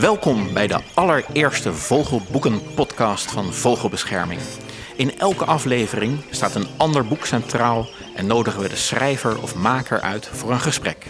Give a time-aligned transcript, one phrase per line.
[0.00, 4.40] Welkom bij de allereerste Vogelboeken-podcast van Vogelbescherming.
[4.96, 10.00] In elke aflevering staat een ander boek centraal en nodigen we de schrijver of maker
[10.00, 11.06] uit voor een gesprek.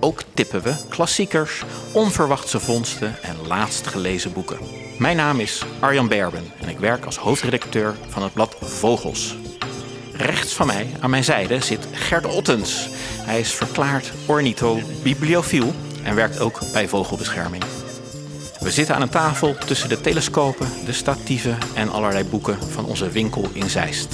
[0.00, 1.62] Ook tippen we klassiekers,
[1.92, 4.58] onverwachte vondsten en laatst gelezen boeken.
[4.98, 9.36] Mijn naam is Arjan Berben en ik werk als hoofdredacteur van het blad Vogels.
[10.12, 12.88] Rechts van mij, aan mijn zijde, zit Gert Ottens.
[13.22, 17.77] Hij is verklaard ornithobibliofiel en werkt ook bij Vogelbescherming.
[18.60, 23.10] We zitten aan een tafel tussen de telescopen, de statieven en allerlei boeken van onze
[23.10, 24.12] winkel in Zeist.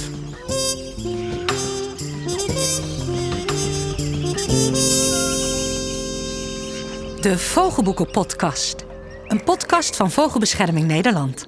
[7.21, 8.85] De Vogelboeken Podcast.
[9.27, 11.47] Een podcast van Vogelbescherming Nederland.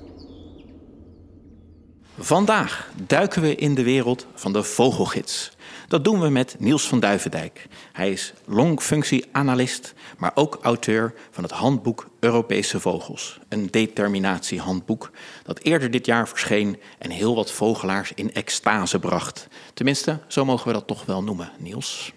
[2.19, 5.56] Vandaag duiken we in de wereld van de vogelgids.
[5.87, 7.67] Dat doen we met Niels van Duivendijk.
[7.93, 13.39] Hij is longfunctieanalist, maar ook auteur van het handboek Europese Vogels.
[13.49, 15.11] Een determinatiehandboek
[15.43, 19.47] dat eerder dit jaar verscheen en heel wat vogelaars in extase bracht.
[19.73, 22.13] Tenminste, zo mogen we dat toch wel noemen, Niels.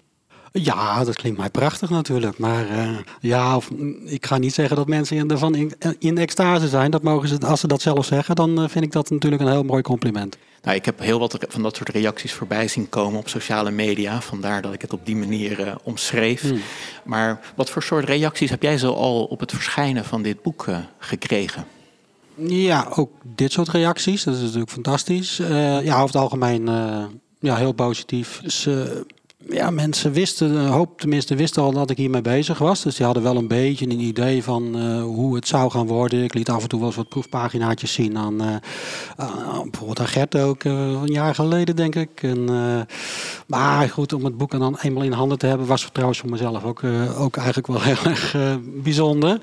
[0.53, 2.37] Ja, dat klinkt mij prachtig natuurlijk.
[2.37, 3.69] Maar uh, ja, of,
[4.05, 6.91] ik ga niet zeggen dat mensen ervan in, in extase zijn.
[6.91, 9.51] Dat mogen ze, als ze dat zelf zeggen, dan uh, vind ik dat natuurlijk een
[9.51, 10.37] heel mooi compliment.
[10.61, 14.21] Nou, ik heb heel wat van dat soort reacties voorbij zien komen op sociale media.
[14.21, 16.41] Vandaar dat ik het op die manier uh, omschreef.
[16.41, 16.61] Hmm.
[17.03, 20.67] Maar wat voor soort reacties heb jij zo al op het verschijnen van dit boek
[20.97, 21.65] gekregen?
[22.35, 24.23] Ja, ook dit soort reacties.
[24.23, 25.37] Dat is natuurlijk fantastisch.
[25.83, 26.65] ja, over het algemeen
[27.39, 28.39] ja, heel positief.
[28.43, 28.67] Dus,
[29.49, 32.81] ja, mensen wisten, een hoop tenminste wisten al dat ik hiermee bezig was.
[32.81, 36.23] Dus die hadden wel een beetje een idee van uh, hoe het zou gaan worden.
[36.23, 38.55] Ik liet af en toe wel eens wat proefpaginaatjes zien aan, uh,
[39.63, 42.09] bijvoorbeeld aan Gert ook, een jaar geleden denk ik.
[42.23, 42.45] En,
[43.47, 46.63] maar goed, om het boek dan eenmaal in handen te hebben was trouwens voor mezelf
[46.63, 46.83] ook,
[47.17, 48.35] ook eigenlijk wel heel erg
[48.83, 49.39] bijzonder.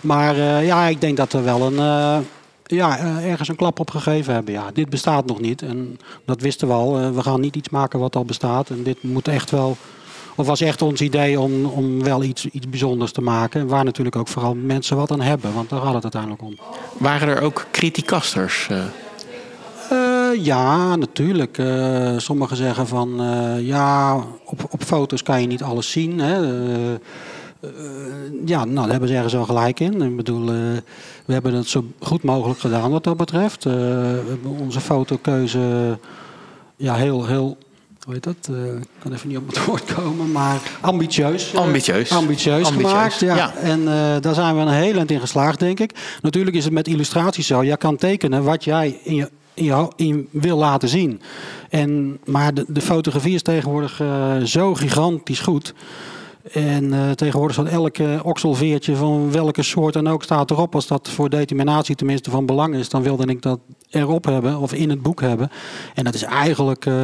[0.00, 2.24] Maar ja, ik denk dat er wel een
[2.70, 4.54] ja, eh, ergens een klap op gegeven hebben.
[4.54, 5.62] Ja, dit bestaat nog niet.
[5.62, 6.98] En dat wisten we al.
[6.98, 8.70] Eh, we gaan niet iets maken wat al bestaat.
[8.70, 9.76] En dit moet echt wel.
[10.36, 13.66] Of was echt ons idee om, om wel iets, iets bijzonders te maken.
[13.66, 15.54] Waar natuurlijk ook vooral mensen wat aan hebben.
[15.54, 16.58] Want daar gaat het uiteindelijk om.
[16.98, 18.68] Waren er ook criticasters?
[18.70, 18.78] Uh...
[19.92, 21.58] Uh, ja, natuurlijk.
[21.58, 23.20] Uh, sommigen zeggen van
[23.60, 26.18] ja, op, op foto's kan je niet alles zien.
[26.18, 26.38] Hè.
[28.44, 30.02] Ja, nou, daar hebben ze ergens wel gelijk in.
[30.02, 30.46] Ik bedoel,
[31.24, 33.64] we hebben het zo goed mogelijk gedaan wat dat betreft.
[33.64, 35.98] Uh, we hebben onze fotokeuze
[36.76, 37.56] ja, heel, heel
[38.04, 38.50] hoe heet dat?
[38.80, 41.54] Ik kan even niet op het woord komen, maar ambitieus.
[41.54, 42.10] Ambitieus.
[42.10, 42.68] ambitieus.
[42.68, 43.20] gemaakt.
[43.20, 43.54] Ja.
[43.54, 43.84] En
[44.20, 46.18] daar zijn we een heel eind in geslaagd, denk ik.
[46.22, 47.64] Natuurlijk is het met illustraties zo.
[47.64, 51.20] Jij kan tekenen wat jij in je, in je in wil laten zien.
[51.68, 54.02] En, maar de, de fotografie is tegenwoordig
[54.44, 55.74] zo gigantisch goed.
[56.42, 60.74] En uh, tegenwoordig staat elke okselveertje van welke soort dan ook staat erop.
[60.74, 64.72] Als dat voor determinatie tenminste van belang is, dan wilde ik dat erop hebben of
[64.72, 65.50] in het boek hebben.
[65.94, 66.94] En dat is eigenlijk uh,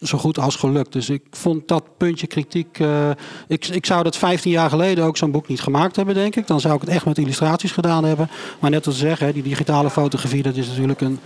[0.00, 0.92] zo goed als gelukt.
[0.92, 2.78] Dus ik vond dat puntje kritiek.
[2.78, 3.10] Uh,
[3.48, 6.46] ik, ik zou dat 15 jaar geleden ook zo'n boek niet gemaakt hebben, denk ik.
[6.46, 8.30] Dan zou ik het echt met illustraties gedaan hebben.
[8.60, 11.18] Maar net als zeggen, die digitale fotografie, dat is natuurlijk een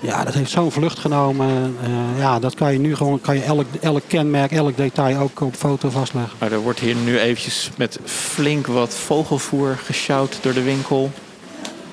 [0.00, 1.76] ja, dat heeft zo'n vlucht genomen.
[1.82, 5.40] Uh, ja, dat kan je nu gewoon, kan je elk, elk kenmerk, elk detail ook
[5.40, 6.36] op foto vastleggen.
[6.38, 11.10] Maar er wordt hier nu eventjes met flink wat vogelvoer gesjouwd door de winkel.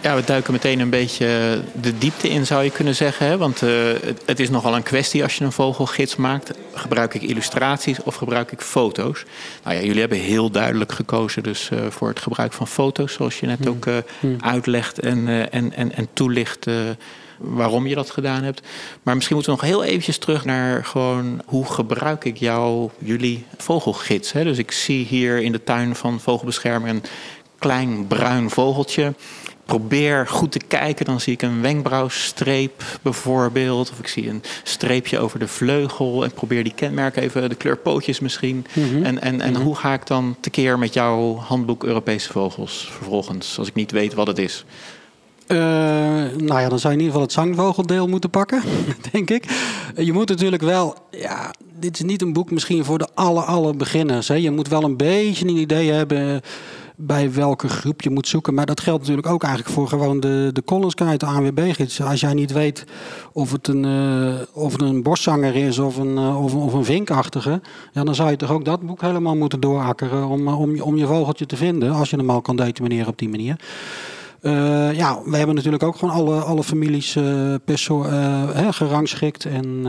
[0.02, 3.26] Ja, we duiken meteen een beetje de diepte in, zou je kunnen zeggen.
[3.26, 3.38] Hè?
[3.38, 3.70] Want uh,
[4.02, 6.52] het, het, is nogal een kwestie als je een vogelgids maakt.
[6.74, 9.24] Gebruik ik illustraties of gebruik ik foto's?
[9.64, 13.40] Nou ja, jullie hebben heel duidelijk gekozen dus, uh, voor het gebruik van foto's, zoals
[13.40, 13.68] je net hmm.
[13.68, 14.38] ook uh, hmm.
[14.40, 16.68] uitlegt en, en, en, en toelicht
[17.44, 18.62] waarom je dat gedaan hebt.
[19.04, 23.46] Maar misschien moeten we nog heel eventjes terug naar gewoon hoe gebruik ik jou, jullie
[23.58, 24.32] vogelgids.
[24.32, 24.44] Hè?
[24.44, 27.04] Dus ik zie hier in de tuin van Vogelbescherming een
[27.58, 29.14] klein bruin vogeltje.
[29.66, 33.92] Probeer goed te kijken, dan zie ik een wenkbrauwstreep bijvoorbeeld.
[33.92, 36.24] Of ik zie een streepje over de vleugel.
[36.24, 38.66] En probeer die kenmerken even, de kleurpootjes misschien.
[38.74, 39.04] Mm -hmm.
[39.04, 39.64] En, en, en mm -hmm.
[39.64, 44.14] hoe ga ik dan tekeer met jouw handboek Europese vogels vervolgens, als ik niet weet
[44.14, 44.66] wat het is?
[45.54, 45.60] Uh,
[46.48, 48.62] nou ja, dan zou je in ieder geval het zangvogeldeel moeten pakken,
[49.12, 49.46] denk ik.
[49.96, 53.74] Je moet natuurlijk wel, ja, dit is niet een boek misschien voor de alle, alle
[53.74, 54.28] beginners.
[54.28, 54.36] Hè.
[54.36, 56.42] Je moet wel een beetje een idee hebben
[56.96, 58.54] bij welke groep je moet zoeken.
[58.54, 62.02] Maar dat geldt natuurlijk ook eigenlijk voor gewoon de, de Collins Guide, de ANWB-gids.
[62.02, 62.86] Als jij niet weet
[63.32, 67.62] of het een, uh, of een boszanger is of een, of, of, een vinkachtige...
[67.92, 71.08] Ja, dan zou je toch ook dat boek helemaal moeten doorakkeren om, om, om je
[71.08, 71.92] vogeltje te vinden.
[71.92, 73.56] Als je hem al kan determineren op die manier.
[74.44, 79.46] Uh, ja, we hebben natuurlijk ook gewoon alle, alle families uh, perso- uh, gerangschikt.
[79.46, 79.82] En,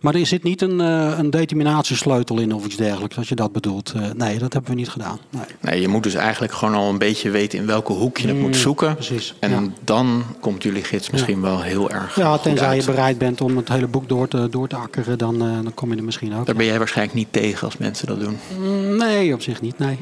[0.00, 3.94] maar er zit niet een, een determinatiesleutel in of iets dergelijks, als je dat bedoelt.
[4.16, 5.18] nee, dat hebben we niet gedaan.
[5.30, 5.42] Nee.
[5.60, 5.80] nee.
[5.80, 8.46] je moet dus eigenlijk gewoon al een beetje weten in welke hoek je het moet
[8.46, 8.94] mm, zoeken.
[8.94, 9.34] Precies.
[9.38, 9.62] En ja.
[9.84, 12.16] dan komt jullie gids misschien wel heel erg.
[12.16, 15.38] Ja, tenzij je bereid bent om het hele boek door te, door te akkeren, dan,
[15.38, 16.46] dan kom je er misschien ook.
[16.46, 18.38] Daar ben jij waarschijnlijk niet tegen als mensen dat doen.
[18.58, 19.98] Mm, nee, op zich niet, nee.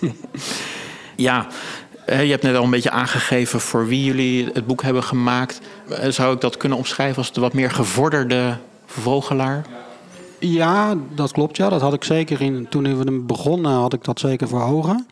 [1.16, 1.46] ja,
[2.06, 5.60] je hebt net al een beetje aangegeven voor wie jullie het boek hebben gemaakt.
[6.08, 8.56] Zou ik dat kunnen omschrijven als de wat meer gevorderde
[8.86, 9.66] vogelaar?
[10.38, 11.56] Ja, dat klopt.
[11.56, 11.68] Ja.
[11.68, 12.66] Dat had ik zeker in.
[12.68, 15.06] Toen we begonnen, had ik dat zeker voor ogen.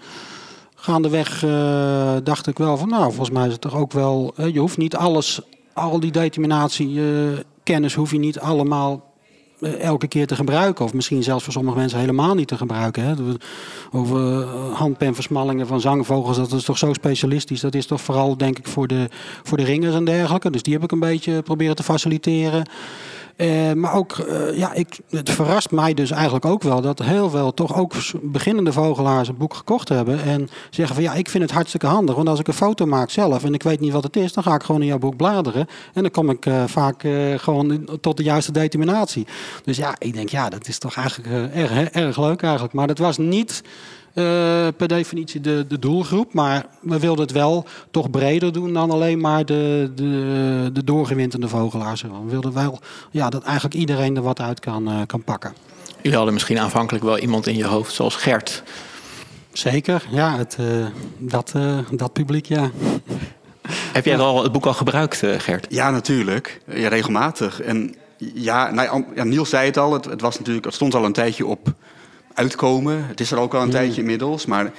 [0.74, 4.34] Gaandeweg uh, dacht ik wel van, nou, volgens mij is het toch ook wel.
[4.38, 5.40] Uh, je hoeft niet alles,
[5.72, 7.00] al die determinatie,
[7.62, 9.13] kennis, hoef je niet allemaal eh,
[9.60, 10.84] elke keer te gebruiken.
[10.84, 13.04] Of misschien zelfs voor sommige mensen helemaal niet te gebruiken.
[13.04, 13.14] Hè.
[13.92, 17.60] Over eh, handpenversmallingen van zangvogels, dat is toch zo specialistisch.
[17.60, 19.08] Dat is toch vooral, denk ik, voor de,
[19.42, 20.50] voor de ringers en dergelijke.
[20.50, 22.68] Dus die heb ik een beetje proberen te faciliteren.
[23.36, 27.30] Uh, maar ook, uh, ja, ik, het verrast mij dus eigenlijk ook wel dat heel
[27.30, 27.92] veel toch ook
[28.22, 30.22] beginnende vogelaars een boek gekocht hebben.
[30.22, 32.14] En zeggen van ja, ik vind het hartstikke handig.
[32.14, 34.42] Want als ik een foto maak zelf en ik weet niet wat het is, dan
[34.42, 35.66] ga ik gewoon in jouw boek bladeren.
[35.92, 39.26] En dan kom ik uh, vaak gewoon tot de juiste determinatie.
[39.64, 42.74] Dus ja, ik denk ja, dat is toch eigenlijk erg, erg leuk eigenlijk.
[42.74, 43.62] Maar dat was niet
[44.76, 46.34] per definitie de, de doelgroep.
[46.34, 51.48] Maar we wilden het wel toch breder doen dan alleen maar de, de, de doorgewinterde
[51.48, 52.02] vogelaars.
[52.02, 52.78] We wilden wel
[53.10, 55.54] ja, dat eigenlijk iedereen er wat uit kan, uh, kan pakken.
[55.96, 58.62] Jullie hadden misschien aanvankelijk wel iemand in je hoofd zoals Gert.
[59.52, 60.86] Zeker, ja, het, uh,
[61.18, 61.52] dat,
[61.90, 62.70] dat publiek, ja.
[63.68, 65.66] Heb jij al het boek al gebruikt, Gert?
[65.68, 66.60] Ja, natuurlijk.
[66.66, 67.60] Ja, regelmatig.
[67.60, 67.94] En
[68.34, 71.12] ja, nou, ja, Niels zei het al, het, het, was natuurlijk, het stond al een
[71.12, 71.72] tijdje op
[72.34, 73.06] uitkomen.
[73.06, 73.72] Het is er ook al een mm.
[73.72, 74.72] tijdje inmiddels, maar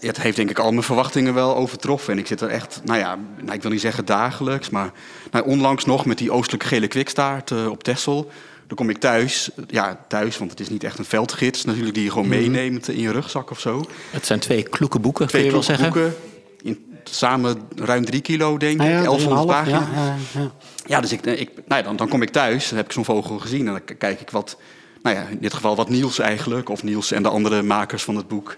[0.00, 2.12] het heeft denk ik al mijn verwachtingen wel overtroffen.
[2.12, 4.92] En ik zit er echt, nou ja, nou, ik wil niet zeggen dagelijks, maar
[5.30, 8.30] nou, onlangs nog met die oostelijke gele kwikstaart uh, op Texel.
[8.66, 12.04] Dan kom ik thuis, ja thuis, want het is niet echt een veldgids natuurlijk die
[12.04, 12.50] je gewoon mm-hmm.
[12.50, 13.84] meeneemt in je rugzak of zo.
[14.10, 15.92] Het zijn twee kloeke boeken, twee kun je wel zeggen.
[15.92, 16.14] Boeken,
[16.62, 19.88] in, samen ruim drie kilo denk ik, ah, ja, 1100 pagina's.
[19.94, 20.50] Ja, ja,
[20.86, 23.04] ja, dus ik, ik, nou ja, dan, dan kom ik thuis, dan heb ik zo'n
[23.04, 24.56] vogel gezien en dan kijk ik wat
[25.02, 28.16] nou ja, in dit geval wat Niels eigenlijk, of Niels en de andere makers van
[28.16, 28.56] het boek,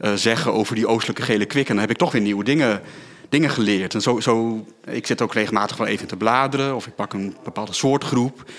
[0.00, 1.68] uh, zeggen over die oostelijke gele kwik.
[1.68, 2.80] En dan heb ik toch weer nieuwe dingen,
[3.28, 3.94] dingen geleerd.
[3.94, 7.36] En zo, zo, ik zit ook regelmatig wel even te bladeren, of ik pak een
[7.44, 8.50] bepaalde soortgroep.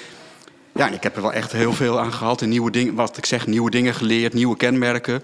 [0.76, 2.42] Ja, en ik heb er wel echt heel veel aan gehad.
[2.42, 5.24] En nieuwe dingen, wat ik zeg, nieuwe dingen geleerd, nieuwe kenmerken.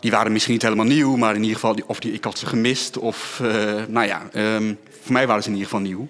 [0.00, 2.46] Die waren misschien niet helemaal nieuw, maar in ieder geval, of die, ik had ze
[2.46, 2.98] gemist.
[2.98, 3.50] Of, uh,
[3.88, 6.08] nou ja, um, voor mij waren ze in ieder geval nieuw.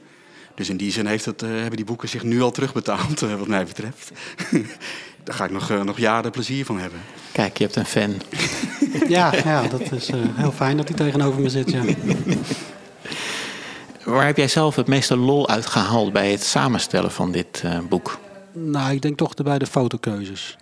[0.56, 3.34] Dus in die zin heeft het, uh, hebben die boeken zich nu al terugbetaald, uh,
[3.34, 4.10] wat mij betreft.
[5.24, 7.00] Daar ga ik nog, uh, nog jaren plezier van hebben.
[7.32, 8.14] Kijk, je hebt een fan.
[9.08, 11.70] ja, ja, dat is heel fijn dat hij tegenover me zit.
[11.70, 11.82] Ja.
[14.04, 18.18] Waar heb jij zelf het meeste lol uit gehaald bij het samenstellen van dit boek?
[18.52, 20.56] Nou, ik denk toch bij de fotokeuzes.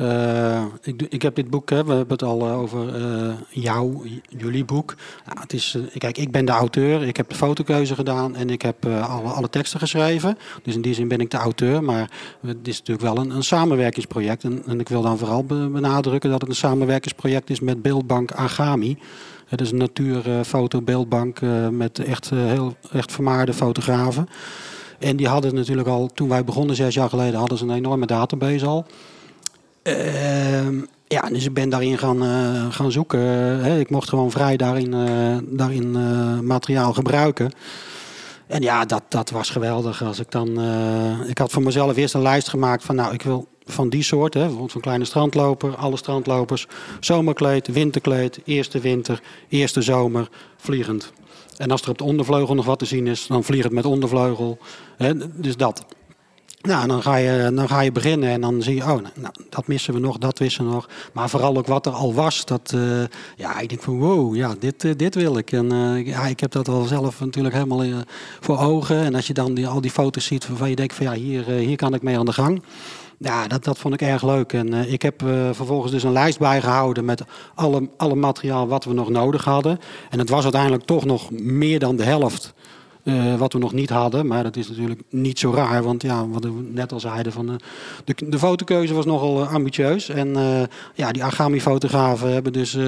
[0.00, 4.10] Uh, ik, ik, heb dit boek, hè, we hebben het al uh, over uh, jou,
[4.28, 4.94] jullie boek.
[5.38, 8.86] Het is, kijk, ik ben de auteur, ik heb de fotokeuze gedaan en ik heb
[8.86, 10.38] alle, alle, teksten geschreven.
[10.62, 12.10] Dus in die zin ben ik de auteur, maar
[12.46, 14.44] het is natuurlijk wel een, een samenwerkingsproject.
[14.44, 18.98] En, en, ik wil dan vooral benadrukken dat het een samenwerkingsproject is met Beeldbank Agami.
[19.46, 24.28] Het is een natuurfotobeeldbank met echt, heel, echt vermaarde fotografen.
[24.98, 28.06] En die hadden natuurlijk al, toen wij begonnen zes jaar geleden, hadden ze een enorme
[28.06, 28.86] database al.
[29.82, 33.64] Ehm, ja, dus ik ben daarin gaan, uh, gaan zoeken.
[33.64, 37.50] ik mocht gewoon vrij daarin, uh, daarin uh, materiaal gebruiken.
[38.46, 40.02] En ja, dat, dat was geweldig.
[40.02, 40.60] Als ik, dan,
[41.26, 44.34] ik had voor mezelf eerst een lijst gemaakt van, nou, ik wil van die soort,
[44.34, 46.66] hè, bijvoorbeeld van kleine strandloper, alle strandlopers,
[47.00, 51.12] zomerkleed, winterkleed, eerste winter, eerste zomer, vliegend.
[51.56, 54.58] En als er op de ondervleugel nog wat te zien is, dan vliegend met ondervleugel.
[54.96, 55.84] Hè, dus dat.
[56.62, 59.34] Nou, dan ga, je, dan ga je beginnen en dan zie je, oh, nou, nou,
[59.48, 60.88] dat missen we nog, dat wissen we nog.
[61.12, 63.02] Maar vooral ook wat er al was, dat, uh,
[63.36, 65.52] ja, ik denk van wow, ja, dit, uh, dit wil ik.
[65.52, 68.02] En uh, ja, ik heb dat al zelf natuurlijk helemaal
[68.40, 68.96] voor ogen.
[68.96, 71.44] En als je dan die, al die foto's ziet waarvan je denkt van ja, hier,
[71.44, 72.62] hier kan ik mee aan de gang.
[73.18, 74.52] Ja, dat, dat vond ik erg leuk.
[74.52, 77.22] En ik heb vervolgens dus een lijst bijgehouden met
[77.54, 79.78] alle, alle materiaal wat we nog nodig hadden.
[80.10, 82.54] En het was uiteindelijk toch nog meer dan de helft
[83.02, 84.26] uh, wat we nog niet hadden.
[84.26, 85.82] Maar dat is natuurlijk niet zo raar.
[85.82, 87.54] Want ja, wat we net al zeiden, van, uh,
[88.04, 90.08] de, de fotokeuze was nogal uh, ambitieus.
[90.08, 90.28] En
[90.94, 92.78] ja, die Agami-fotografen hebben dus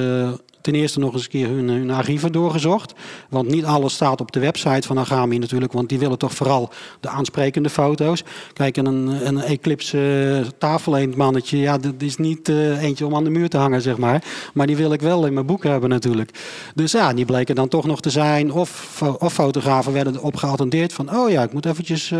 [0.62, 2.92] ten eerste nog eens een keer hun, hun archieven doorgezocht.
[3.28, 5.72] Want niet alles staat op de website van Agami natuurlijk.
[5.72, 8.24] Want die willen toch vooral de aansprekende foto's.
[8.52, 9.98] Kijk, een, een Eclipse
[10.40, 13.96] uh, tafeleendmannetje, ja, dat is niet uh, eentje om aan de muur te hangen, zeg
[13.96, 14.24] maar.
[14.54, 16.30] Maar die wil ik wel in mijn boek hebben natuurlijk.
[16.74, 18.52] Dus ja, die bleken dan toch nog te zijn.
[18.52, 21.16] Of, of fotografen werden op geattendeerd van...
[21.16, 22.14] oh ja, ik moet eventjes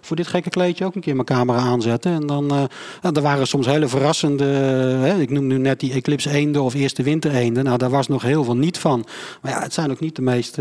[0.00, 2.12] voor dit gekke kleedje ook een keer mijn camera aanzetten.
[2.12, 4.44] En dan uh, er waren soms hele verrassende...
[4.44, 7.64] Hè, ik noem nu net die Eclipse eenden of eerste winter eenden.
[7.64, 9.04] Nou, daar was nog heel veel niet van.
[9.40, 10.58] Maar ja, het zijn ook niet de meest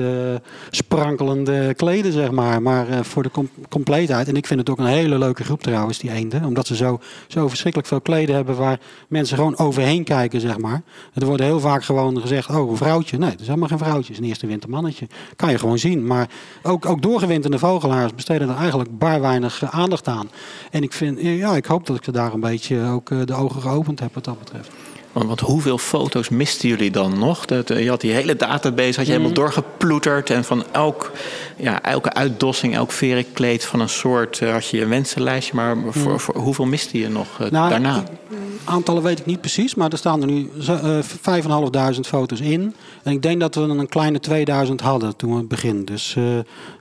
[0.69, 2.61] sprankelende kleden, zeg maar.
[2.61, 4.27] Maar voor de com compleetheid.
[4.27, 6.43] En ik vind het ook een hele leuke groep trouwens, die eenden.
[6.43, 10.81] Omdat ze zo, zo verschrikkelijk veel kleden hebben waar mensen gewoon overheen kijken, zeg maar.
[11.13, 13.17] Er wordt heel vaak gewoon gezegd, oh, een vrouwtje.
[13.17, 14.01] Nee, dat is helemaal geen vrouwtje.
[14.01, 15.07] Het is een eerste wintermannetje.
[15.35, 16.07] Kan je gewoon zien.
[16.07, 16.29] Maar
[16.63, 20.29] ook, ook doorgewinterde vogelaars besteden er eigenlijk bar weinig aandacht aan.
[20.71, 23.33] En ik, vind, ja, ik hoop dat ik er daar een beetje ook eh, de
[23.33, 24.71] ogen geopend heb wat dat betreft.
[25.11, 27.45] Want, want, hoeveel foto's misten jullie dan nog?
[27.45, 29.39] Dat, eh, je had die hele database had je helemaal mhm.
[29.39, 30.29] doorgeploeterd.
[30.29, 31.11] En van elk,
[31.55, 35.55] ja, elke uitdossing, elk verenkleed van een soort uh, had je een wensenlijstje.
[35.55, 38.03] Maar voor, voor, hoeveel miste je nog uh, nou, daarna?
[38.63, 40.99] Aantallen weet ik niet precies, maar er staan er nu uh,
[41.95, 42.75] 5.500 foto's in.
[43.03, 45.85] En ik denk dat we een kleine 2000 hadden toen we beginnen.
[45.85, 46.15] Dus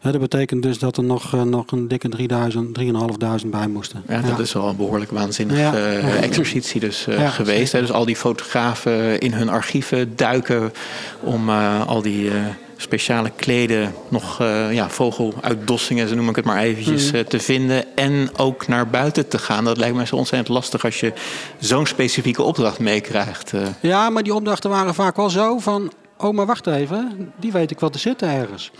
[0.03, 4.03] dat betekent dus dat er nog, nog een dikke 3000, 3.500 bij moesten.
[4.09, 5.73] Ja, dat is wel een behoorlijk waanzinnige ja.
[6.21, 7.73] exercitie dus geweest.
[7.73, 7.81] Hè?
[7.81, 10.73] Dus al die fotografen in hun archieven duiken
[11.21, 12.35] om uh, al die uh,
[12.77, 17.25] speciale kleden, nog uh, ja, vogeluitdossingen, zo noem ik het maar eventjes, mm.
[17.25, 17.97] te vinden.
[17.97, 19.65] En ook naar buiten te gaan.
[19.65, 21.13] Dat lijkt me zo ontzettend lastig als je
[21.59, 23.53] zo'n specifieke opdracht meekrijgt.
[23.81, 25.93] Ja, maar die opdrachten waren vaak wel zo van...
[26.19, 28.71] Oh, maar wacht even, die weet ik wat te zitten ergens.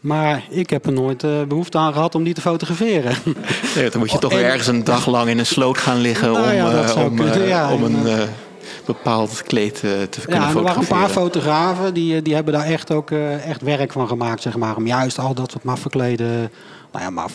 [0.00, 3.16] Maar ik heb er nooit uh, behoefte aan gehad om die te fotograferen.
[3.74, 6.32] Nee, dan moet je toch weer ergens een dag lang in een sloot gaan liggen
[6.32, 8.28] nou ja, om, uh, om, ja, om een
[8.94, 12.64] bepaald kleed uh, te kunnen ja, er waren een paar fotografen die, die hebben daar
[12.64, 14.76] echt ook uh, echt werk van gemaakt, zeg maar.
[14.76, 15.88] Om juist al dat soort maffe
[16.98, 17.30] nou ja, maar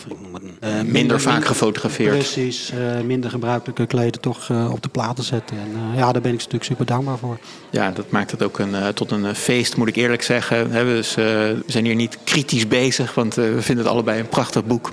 [0.62, 2.18] uh, minder, vaak gefotografeerd.
[2.18, 5.56] Precies, uh, minder gebruikelijke kleden toch uh, op de platen zetten.
[5.56, 7.38] En ja, daar ben ik natuurlijk super dankbaar voor.
[7.70, 10.70] Ja, dat maakt het ook een, tot een feest, moet ik eerlijk zeggen.
[10.70, 14.90] dus, we zijn hier niet kritisch bezig, want we vinden het allebei een prachtig boek.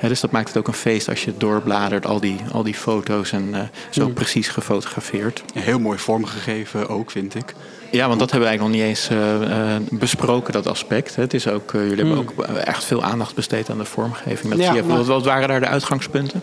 [0.00, 3.32] dus dat maakt het ook een feest als je doorbladert, al die, al die foto's
[3.32, 4.12] en zo mm.
[4.12, 5.42] precies gefotografeerd.
[5.54, 7.54] Heel mooi vormgegeven ook, vind ik.
[7.92, 11.16] Ja, want dat hebben we eigenlijk nog niet eens uh, besproken, dat aspect.
[11.16, 12.46] Het is ook, uh, jullie hebben hmm.
[12.48, 14.54] ook echt veel aandacht besteed aan de vormgeving.
[14.54, 15.04] Je.
[15.04, 16.42] Wat, waren daar de uitgangspunten?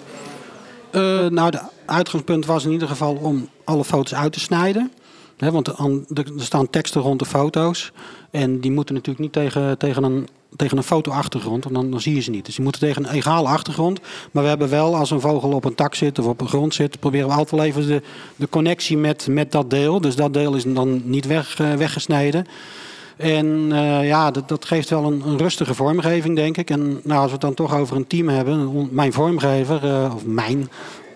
[1.29, 4.91] nou, de uitgangspunt was in ieder geval om alle foto's uit te snijden.
[5.39, 7.91] Want er staan teksten rond de foto's.
[8.31, 12.15] En die moeten natuurlijk niet tegen, tegen een tegen een fotoachtergrond, en dan, dan zie
[12.15, 12.45] je ze niet.
[12.45, 13.99] Dus die moeten tegen een egale achtergrond.
[14.31, 16.73] Maar we hebben wel, als een vogel op een tak zit of op een grond
[16.73, 18.01] zit, proberen we altijd wel even de,
[18.35, 20.01] de connectie met, met dat deel.
[20.01, 22.45] Dus dat deel is dan niet weg, uh, weggesneden.
[23.17, 26.69] En uh, ja, dat, dat, geeft wel een, een, rustige vormgeving, denk ik.
[26.69, 30.25] En nou, als we het dan toch over een team hebben, mijn vormgever, uh, of
[30.25, 30.69] mijn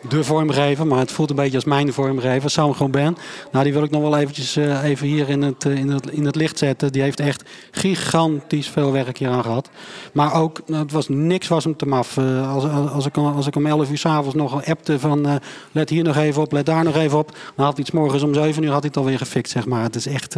[0.10, 3.18] de vormgever, maar het voelt een beetje als mijn vormgever, Sam gewoon ben.
[3.52, 6.10] Nou, die wil ik nog wel eventjes uh, even hier in het, uh, in, het,
[6.10, 6.92] in het licht zetten.
[6.92, 9.70] Die heeft echt gigantisch veel werk hier aan gehad.
[10.14, 12.18] Maar ook, nou, het was niks was hem te maf.
[12.18, 15.40] Uh, als, als, ik, als ik om 11 uur s'avonds nog appte van
[15.72, 17.32] let hier nog even op, let daar nog even op.
[17.56, 19.84] Dan had hij het morgens om 7 uur had hij het alweer gefixt, zeg maar.
[19.84, 20.36] Het is echt,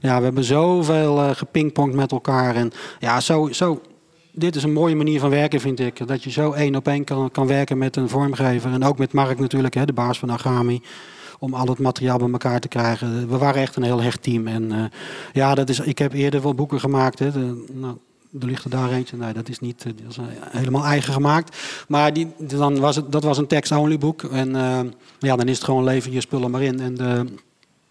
[0.00, 2.54] ja, we hebben zoveel gepingpongd met elkaar.
[2.54, 3.80] En ja, zo, zo
[4.32, 6.06] dit is een mooie manier van werken, vind ik.
[6.06, 8.72] Dat je zo één op één kan, werken met een vormgever.
[8.72, 10.80] En ook met Mark natuurlijk, hè, de baas van Agami.
[11.38, 13.28] Om al het materiaal bij elkaar te krijgen.
[13.28, 14.46] We waren echt een heel hecht team.
[14.46, 14.84] En uh,
[15.32, 17.18] ja, dat is, ik heb eerder wel boeken gemaakt.
[17.18, 17.32] Hè.
[17.32, 17.96] De, nou,
[18.40, 19.16] er ligt er daar eentje.
[19.16, 20.18] Nee, dat is niet dat is
[20.50, 21.56] helemaal eigen gemaakt.
[21.88, 24.22] Maar die, dan was het, dat was een text-only boek.
[24.22, 24.50] En
[25.18, 26.80] ja, dan is het gewoon leven je spullen maar in.
[26.80, 27.24] En de,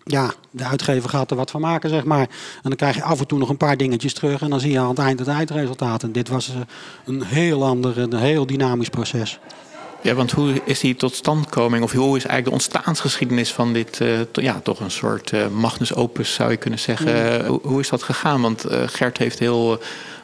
[0.04, 2.20] ja, de uitgever gaat er wat van maken, zeg maar.
[2.20, 2.30] En
[2.62, 4.42] dan krijg je af en toe nog een paar dingetjes terug.
[4.42, 6.04] En dan zie je aan het eind het eindresultaat.
[6.04, 6.56] En dit was eh,
[7.06, 9.40] een heel ander, een heel dynamisch proces.
[10.02, 14.20] Ja, want hoe is die totstandkoming, of hoe is eigenlijk de ontstaansgeschiedenis van dit, uh,
[14.32, 17.46] ja, toch een soort uh, magnus opus zou je kunnen zeggen.
[17.46, 18.42] Hoe, hoe, is dat gegaan?
[18.42, 19.80] Want Gert heeft heel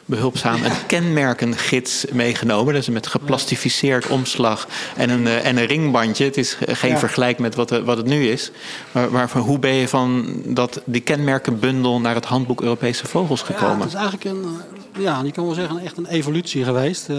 [0.08, 2.72] behulpzaam een kenmerkengids meegenomen.
[2.72, 6.24] Dat is met geplastificeerd omslag en een, eh, en een ringbandje.
[6.24, 8.50] Het is geen vergelijk met wat, wat het nu is.
[8.92, 13.42] Maar, maar van hoe ben je van dat, die kenmerkenbundel naar het handboek Europese Vogels
[13.42, 13.76] gekomen?
[13.76, 14.44] Ja, het is eigenlijk een,
[14.92, 17.08] eh, ja, je kan wel zeggen, echt een evolutie geweest.
[17.08, 17.16] Uh,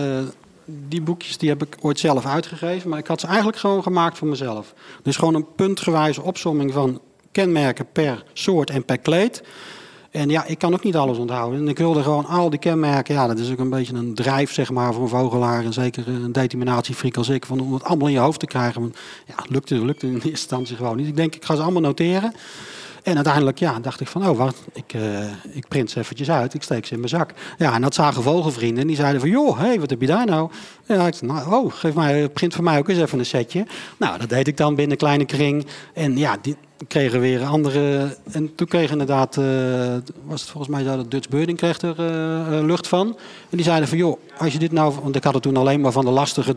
[0.66, 4.18] die boekjes die heb ik ooit zelf uitgegeven, maar ik had ze eigenlijk gewoon gemaakt
[4.18, 4.74] voor mezelf.
[5.04, 9.42] Dus gewoon een puntgewijze opsomming van kenmerken per soort en per kleed.
[10.12, 11.60] En ja, ik kan ook niet alles onthouden.
[11.60, 13.14] En ik wilde gewoon al die kenmerken.
[13.14, 15.66] Ja, dat is ook een beetje een drijf, zeg maar, voor een vogelaar.
[15.66, 17.46] En zeker een determinatiefriek als ik.
[17.46, 18.82] Van om het allemaal in je hoofd te krijgen.
[18.82, 21.08] Want ja, lukte, lukte in eerste instantie gewoon niet.
[21.08, 22.34] Ik denk, ik ga ze allemaal noteren.
[23.04, 25.20] En uiteindelijk ja, dacht ik van, oh wacht, ik, uh,
[25.52, 26.54] ik print ze eventjes uit.
[26.54, 27.34] Ik steek ze in mijn zak.
[27.58, 28.82] Ja, en dat zagen vogelvrienden.
[28.82, 30.50] En die zeiden van, joh, hey, wat heb je daar nou?
[30.86, 33.66] Ja, ik zei, nou, oh, geef mij, print voor mij ook eens even een setje.
[33.98, 35.66] Nou, dat deed ik dan binnen een kleine kring.
[35.94, 36.56] En ja, die,
[36.88, 38.16] kregen weer andere.
[38.32, 39.46] En toen kreeg inderdaad, uh,
[40.26, 43.08] was het volgens mij zo dat Dutch Birding kreeg er uh, lucht van.
[43.50, 45.82] En die zeiden van joh, als je dit nou, want ik had het toen alleen
[45.82, 46.54] maar van de lastige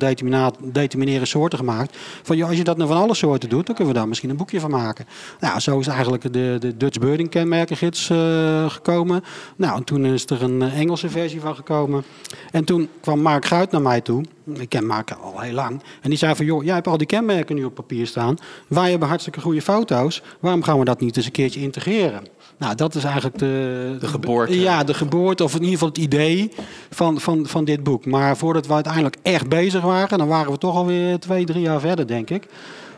[0.73, 1.97] determineren soorten gemaakt.
[2.23, 4.31] Van joh, als je dat nou van alle soorten doet, dan kunnen we daar misschien
[4.31, 5.07] een boekje van maken.
[5.41, 9.25] Nou, zo is eigenlijk de, de Dutch Birding kenmerkengids uh, gekomen.
[9.57, 12.05] Nou, en toen is er een Engelse versie van gekomen.
[12.51, 14.25] En toen kwam Mark Guit naar mij toe.
[14.47, 15.83] Ik ken Mark al heel lang.
[16.01, 18.37] En die zei van joh, jij hebt al die kenmerken nu op papier staan.
[18.67, 20.23] Wij hebben hartstikke goede foto's.
[20.41, 22.27] Waarom gaan we dat niet eens een keertje integreren?
[22.57, 24.61] Nou, dat is eigenlijk de, de geboorte.
[24.61, 26.53] Ja, de geboorte, of in ieder geval het idee
[26.91, 28.07] van, van, van dit boek.
[28.07, 31.81] Maar voordat we uiteindelijk echt bezig waren, dan waren we toch alweer twee, drie jaar
[31.81, 32.47] verder, denk ik.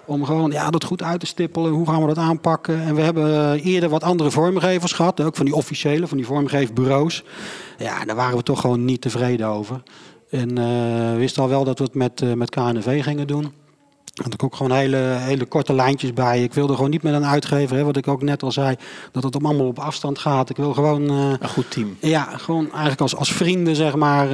[0.07, 1.73] Om gewoon ja, dat goed uit te stippelen.
[1.73, 2.83] Hoe gaan we dat aanpakken?
[2.83, 5.21] En we hebben eerder wat andere vormgevers gehad.
[5.21, 7.25] Ook van die officiële, van die vormgeefbureaus.
[7.79, 9.83] Ja, daar waren we toch gewoon niet tevreden over.
[10.35, 13.53] En uh, wist al wel dat we het met, uh, met KNV gingen doen
[14.14, 16.43] had ik ook gewoon hele, hele korte lijntjes bij.
[16.43, 18.76] Ik wilde gewoon niet met een uitgever, hè, wat ik ook net al zei,
[19.12, 20.50] dat het allemaal op afstand gaat.
[20.50, 21.03] Ik wil gewoon.
[21.03, 21.97] Uh, een goed team.
[22.00, 24.29] Ja, gewoon eigenlijk als, als vrienden, zeg maar.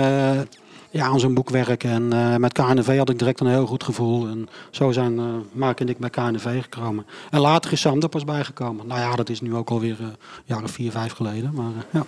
[0.92, 1.90] Ja, aan zo'n boek werken.
[1.90, 4.26] En uh, met KNV had ik direct een heel goed gevoel.
[4.26, 7.06] En zo zijn uh, Mark en ik bij KNV gekomen.
[7.30, 8.86] En later is Sam er pas bijgekomen.
[8.86, 10.06] Nou ja, dat is nu ook alweer uh,
[10.44, 11.50] jaren vier, vijf geleden.
[11.54, 12.04] Maar, ja.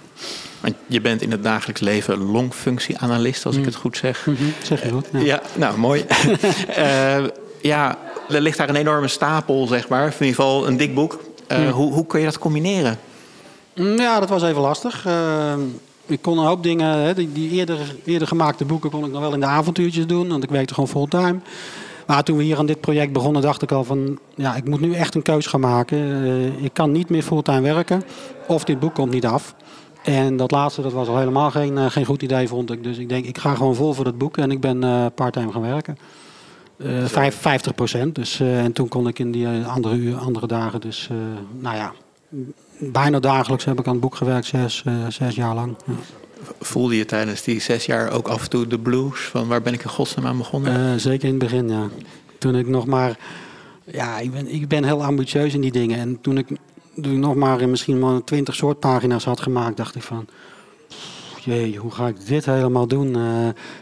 [0.61, 3.61] Want je bent in het dagelijks leven longfunctieanalist, als mm.
[3.61, 4.27] ik het goed zeg.
[4.27, 5.09] Mm -hmm, zeg je goed.
[5.13, 6.05] Ja, ja nou mooi.
[7.61, 7.99] ja,
[8.29, 10.07] er ligt daar een enorme stapel, zeg maar.
[10.07, 11.21] in ieder geval een dik boek.
[11.73, 12.99] Hoe, hoe kun je dat combineren?
[13.75, 15.07] Mm, ja, dat was even lastig.
[16.07, 19.21] Ik kon een hoop dingen, hè, die, die, eerder, eerder gemaakte boeken kon ik nog
[19.21, 20.29] wel in de avontuurtjes doen.
[20.29, 21.39] Want ik werkte gewoon fulltime.
[22.07, 24.19] Maar toen we hier aan dit project begonnen, dacht ik al van...
[24.35, 25.99] Ja, ik moet nu echt een keus gaan maken.
[25.99, 28.03] Uh, ik kan niet meer fulltime werken.
[28.47, 29.55] Of dit boek komt niet af.
[30.03, 32.83] En dat laatste, dat was al helemaal geen, geen goed idee, vond ik.
[32.83, 34.37] Dus ik denk, ik ga gewoon vol voor het boek.
[34.37, 35.99] En ik ben parttime gaan werken.
[36.77, 38.15] Uh, 50 procent.
[38.15, 41.09] Dus, en toen kon ik in die andere, uur, andere dagen, dus
[41.61, 41.93] nou ja,
[42.91, 45.77] bijna dagelijks heb ik aan het boek gewerkt, zes, zes jaar lang.
[45.87, 45.93] Ja.
[46.61, 49.21] Voelde je tijdens die zes jaar ook af en toe de blues?
[49.21, 51.01] Van waar ben ik in godsnaam aan begonnen?
[51.01, 51.89] zeker in het begin, ja.
[52.39, 53.19] Toen ik nog maar,
[53.85, 55.99] ja, ik ben, ik ben heel ambitieus in die dingen.
[55.99, 56.47] En toen ik,
[56.95, 60.27] toen ik nog maar misschien maar twintig soort pagina's had gemaakt, dacht ik van
[61.45, 63.17] jee, hoe ga ik dit helemaal doen?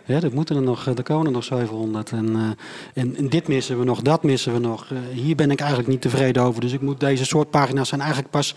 [0.06, 2.10] Dat moeten er nog, er komen nog 700.
[2.10, 2.50] En, uh,
[2.94, 4.86] en, en, dit missen we nog, dat missen we nog.
[5.12, 6.60] Hier ben ik eigenlijk niet tevreden over.
[6.60, 8.54] Dus ik moet deze soort pagina's zijn eigenlijk pas,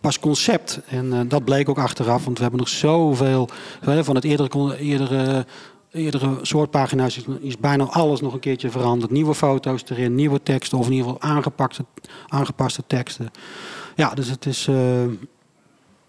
[0.00, 0.80] pas concept.
[0.86, 3.48] En dat bleek ook achteraf, want we hebben nog zoveel
[3.82, 5.46] van het eerdere, eerdere
[5.94, 9.10] eerdere soort pagina's is, bijna alles nog een keertje veranderd.
[9.10, 11.84] Nieuwe foto's erin, nieuwe teksten of in ieder geval aangepaste,
[12.28, 13.30] aangepaste teksten.
[13.94, 14.68] Ja, dus het is,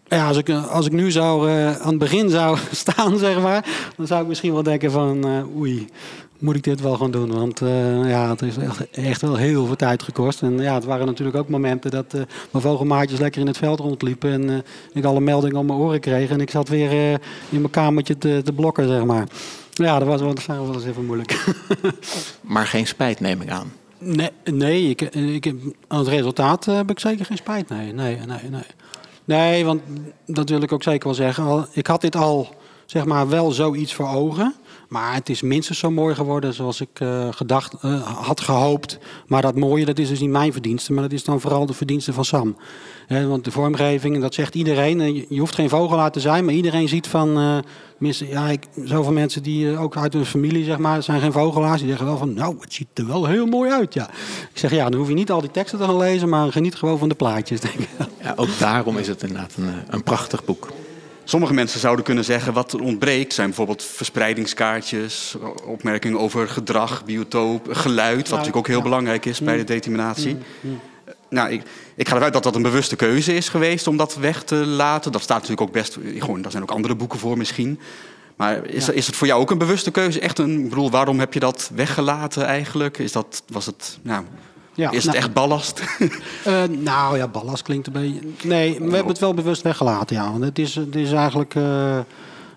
[0.08, 3.66] ja, als ik, als ik nu zou, uh, aan het begin zou staan, zeg maar,
[3.98, 5.88] dan zou ik misschien wel denken van, uh, oei,
[6.40, 7.32] moet ik dit wel gaan doen?
[7.32, 10.42] Want uh, ja, het is echt, echt, wel heel veel tijd gekost.
[10.42, 12.14] En ja, het waren natuurlijk ook momenten dat
[12.52, 14.64] mijn vogelmaatjes lekker in het veld rondliepen en
[14.94, 16.30] ik alle meldingen op mijn oren kreeg.
[16.30, 16.92] En ik zat weer
[17.50, 19.28] in mijn kamertje te, te blokken, zeg maar.
[19.74, 21.46] Ja, dat was wel, dat wel eens even moeilijk.
[22.42, 23.72] maar geen spijt, neem ik aan.
[23.98, 25.54] Nee, nee ik, ik,
[25.88, 27.70] aan het resultaat heb ik zeker geen spijt.
[27.70, 28.64] Nee, nee, nee, nee.
[29.26, 29.82] Nee, want
[30.26, 31.68] dat wil ik ook zeker wel zeggen.
[31.72, 34.56] Ik had dit al, zeg maar, wel zoiets voor ogen.
[34.90, 38.98] Maar het is minstens zo mooi geworden zoals ik uh, gedacht, uh, had gehoopt.
[39.28, 41.74] Maar dat mooie, dat is dus niet mijn verdienste, maar dat is dan vooral de
[41.74, 42.56] verdienste van Sam.
[43.08, 45.02] want de vormgeving, dat zegt iedereen.
[45.02, 47.64] Eh, je hoeft geen vogelaar te zijn, maar iedereen ziet van...
[48.00, 51.80] ja, ik, zoveel mensen die ook uit hun familie, zeg maar, zijn geen vogelaars.
[51.80, 54.10] Die zeggen wel van, nou, het ziet er wel heel mooi uit, ja.
[54.52, 56.76] Ik zeg, ja, dan hoef je niet al die teksten te gaan lezen, maar geniet
[56.76, 57.90] gewoon van de plaatjes, denk ik.
[58.22, 59.56] Ja, ook daarom is het inderdaad
[59.88, 60.68] een prachtig boek.
[61.28, 65.36] Sommige mensen zouden kunnen zeggen wat er ontbreekt zijn bijvoorbeeld verspreidingskaartjes,
[65.66, 70.38] opmerkingen over gedrag, biotoop, geluid, wat natuurlijk ook heel belangrijk is bij de determinatie.
[71.30, 71.62] Nou, ik,
[71.96, 75.12] ik ga eruit dat dat een bewuste keuze is geweest om dat weg te laten.
[75.12, 77.80] Dat staat natuurlijk ook best, gewoon, daar zijn ook andere boeken voor misschien.
[78.36, 80.20] Maar is, is het voor jou ook een bewuste keuze?
[80.20, 82.98] Echt een, ik bedoel, waarom heb je dat weggelaten eigenlijk?
[82.98, 84.24] Is dat, was het, nou,
[84.76, 85.84] ja, is het nou, echt ballast?
[86.48, 88.20] Uh, nou ja, ballast klinkt een beetje.
[88.44, 90.16] Nee, we hebben het wel bewust weggelaten.
[90.16, 90.32] Ja.
[90.32, 91.56] Want het is, het is eigenlijk.
[91.56, 91.64] Uh,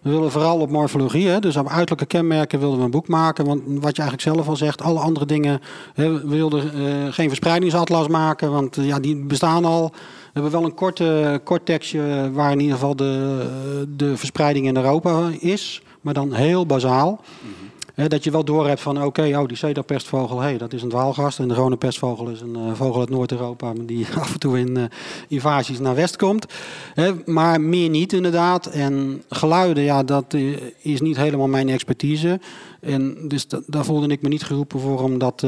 [0.02, 3.44] we willen vooral op morfologie, hè, dus op uiterlijke kenmerken wilden we een boek maken.
[3.44, 5.60] Want wat je eigenlijk zelf al zegt, alle andere dingen.
[5.94, 9.90] Hè, we wilden uh, geen verspreidingsatlas maken, want ja, die bestaan al.
[9.92, 13.46] We hebben wel een korte, kort tekstje waar in ieder geval de,
[13.96, 17.20] de verspreiding in Europa is, maar dan heel bazaal.
[17.40, 17.67] Mm
[18.06, 21.38] dat je wel doorhebt van oké, oh die cedarpestvogel, hey, dat is een dwaalgast.
[21.38, 24.78] En de gewone pestvogel is een uh, vogel uit Noord-Europa die af en toe in
[24.78, 24.84] uh,
[25.28, 26.46] invasies naar west komt.
[27.24, 28.66] maar meer niet inderdaad.
[28.66, 30.36] En geluiden, ja, dat
[30.82, 32.40] is niet helemaal mijn expertise.
[32.80, 35.42] En dus daar voelde ik me niet geroepen voor om dat,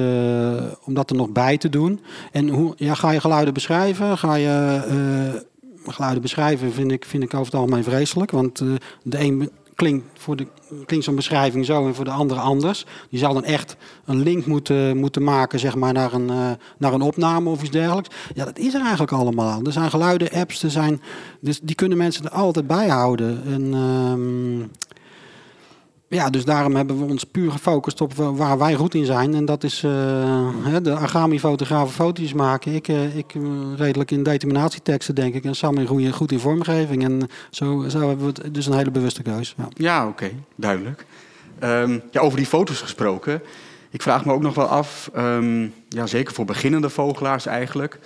[0.84, 2.00] om dat er nog bij te doen.
[2.32, 4.18] En hoe ja, ga je geluiden beschrijven?
[4.18, 5.44] Ga je
[5.86, 8.30] geluiden beschrijven vind ik, vind ik over het algemeen vreselijk.
[8.30, 8.58] Want
[9.02, 10.46] de een klinkt, voor de,
[10.86, 12.86] klinkt zo'n beschrijving zo en voor de andere anders.
[13.10, 16.92] Die zal dan echt een link moeten, moeten maken zeg maar, naar, een, uh, naar
[16.92, 18.16] een opname of iets dergelijks.
[18.34, 21.00] Ja, dat is er eigenlijk allemaal Er zijn geluiden, apps, er zijn,
[21.40, 23.42] dus die kunnen mensen er altijd bij houden.
[23.46, 23.62] En,
[24.60, 24.66] uh,
[26.10, 29.34] ja, dus daarom hebben we ons puur gefocust op waar wij goed in zijn.
[29.34, 32.74] En dat is uh, de Agami-fotografen foto's maken.
[32.74, 33.42] Ik, uh, ik uh,
[33.76, 35.44] redelijk in determinatieteksten, denk ik.
[35.44, 37.04] En Sam in goed in vormgeving.
[37.04, 39.54] En zo, zo hebben we het dus een hele bewuste keus.
[39.56, 40.30] Ja, ja oké.
[40.54, 41.06] Duidelijk.
[41.62, 43.42] Um, ja, over die foto's gesproken.
[43.90, 47.98] Ik vraag me ook nog wel af, um, ja, zeker voor beginnende vogelaars eigenlijk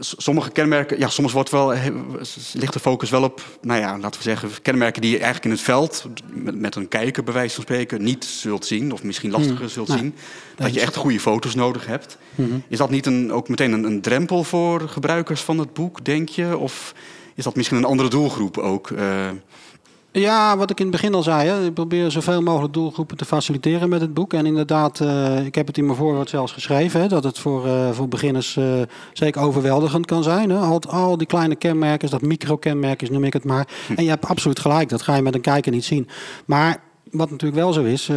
[0.00, 1.72] sommige kenmerken, ja, soms wordt wel,
[2.52, 5.50] ligt de focus wel op, nou ja, laten we zeggen, kenmerken die je eigenlijk in
[5.50, 9.30] het veld, met, met een kijker bij wijze van spreken, niet zult zien, of misschien
[9.30, 9.68] lastiger hmm.
[9.68, 10.14] zult zien.
[10.56, 12.18] Dat je echt goede foto's nodig hebt.
[12.34, 12.62] Hmm.
[12.68, 16.28] Is dat niet een, ook meteen een, een, drempel voor gebruikers van het boek, denk
[16.28, 16.56] je?
[16.56, 16.94] Of
[17.34, 18.88] is dat misschien een andere doelgroep ook?
[18.88, 19.28] Uh,
[20.12, 21.48] ja, wat ik in het begin al zei.
[21.48, 21.64] Hè.
[21.64, 24.32] Ik probeer zoveel mogelijk doelgroepen te faciliteren met het boek.
[24.32, 27.00] En inderdaad, uh, ik heb het in mijn voorwoord zelfs geschreven.
[27.00, 28.64] Hè, dat het voor, uh, voor beginners uh,
[29.12, 30.50] zeker overweldigend kan zijn.
[30.50, 30.58] Hè.
[30.58, 33.68] Al, al die kleine kenmerken, dat micro-kenmerkjes noem ik het maar.
[33.86, 33.92] Hm.
[33.92, 36.08] En je hebt absoluut gelijk, dat ga je met een kijker niet zien.
[36.44, 38.08] Maar wat natuurlijk wel zo is,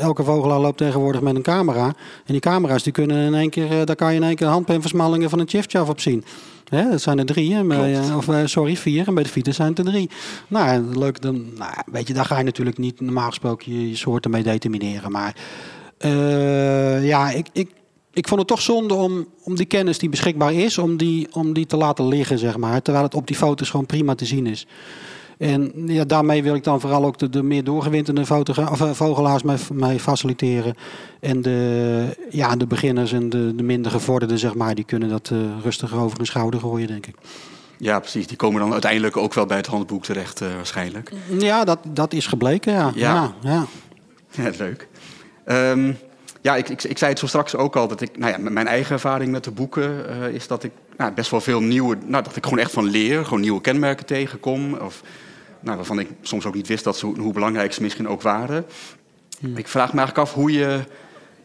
[0.00, 1.86] elke vogelaar loopt tegenwoordig met een camera.
[1.86, 5.30] En die camera's die kunnen in één keer, daar kan je in één keer handpenversmallingen
[5.30, 6.24] van een chiffchaff op zien.
[6.68, 9.06] Hè, dat zijn er drie, hè, bij, of eh, sorry, vier.
[9.06, 10.10] En bij de fiets zijn het er drie.
[10.48, 13.96] Nou, leuk, dan, nou, weet je, daar ga je natuurlijk niet normaal gesproken je, je
[13.96, 15.10] soorten mee determineren.
[15.10, 15.34] Maar
[16.04, 17.70] uh, ja, ik, ik,
[18.12, 21.52] ik vond het toch zonde om, om die kennis die beschikbaar is, om die, om
[21.52, 22.82] die te laten liggen, zeg maar.
[22.82, 24.66] Terwijl het op die foto's gewoon prima te zien is.
[25.38, 29.56] En ja, daarmee wil ik dan vooral ook de, de meer doorgewinterde uh, vogelaars mee,
[29.72, 30.74] mee, faciliteren.
[31.20, 35.30] En de, ja, de beginners en de, de minder gevorderden, zeg maar, die kunnen dat
[35.32, 37.14] uh, rustiger over hun schouder gooien, denk ik.
[37.76, 38.26] Ja, precies.
[38.26, 41.12] Die komen dan uiteindelijk ook wel bij het handboek terecht, uh, waarschijnlijk.
[41.38, 42.92] Ja, dat, dat is gebleken, ja.
[42.94, 43.66] Ja, ja.
[44.30, 44.50] ja.
[44.58, 44.88] leuk.
[45.46, 45.96] Um,
[46.40, 47.88] ja, ik, ik, ik, zei het zo straks ook al.
[47.88, 51.12] Dat ik, nou ja, mijn eigen ervaring met de boeken uh, is dat ik nou,
[51.12, 51.96] best wel veel nieuwe...
[52.06, 53.24] Nou, dat ik gewoon echt van leer.
[53.24, 54.74] Gewoon nieuwe kenmerken tegenkom.
[54.74, 55.02] Of
[55.60, 58.66] nou, waarvan ik soms ook niet wist dat ze, hoe belangrijk ze misschien ook waren.
[59.40, 59.56] Hmm.
[59.56, 60.80] Ik vraag me eigenlijk af hoe je.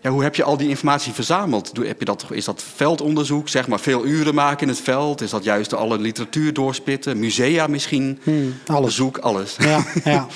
[0.02, 1.72] Ja, hoe heb je al die informatie verzameld?
[1.78, 5.22] Heb je dat, is dat veldonderzoek, zeg maar veel uren maken in het veld?
[5.22, 7.20] Is dat juist alle literatuur doorspitten?
[7.20, 8.20] Musea misschien?
[8.24, 8.96] Hmm, alles.
[8.96, 9.56] Zoek, alles.
[9.60, 10.28] Ja, ja.